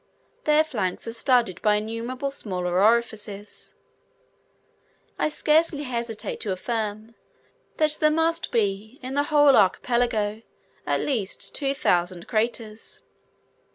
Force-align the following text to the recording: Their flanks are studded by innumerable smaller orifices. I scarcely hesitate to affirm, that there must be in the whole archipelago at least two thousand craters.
Their 0.45 0.63
flanks 0.63 1.05
are 1.07 1.13
studded 1.13 1.61
by 1.61 1.75
innumerable 1.75 2.31
smaller 2.31 2.81
orifices. 2.83 3.75
I 5.19 5.29
scarcely 5.29 5.83
hesitate 5.83 6.39
to 6.39 6.51
affirm, 6.51 7.13
that 7.77 7.97
there 7.99 8.09
must 8.09 8.51
be 8.51 8.97
in 9.03 9.13
the 9.13 9.25
whole 9.25 9.55
archipelago 9.55 10.41
at 10.87 11.01
least 11.01 11.53
two 11.53 11.75
thousand 11.75 12.27
craters. 12.27 13.03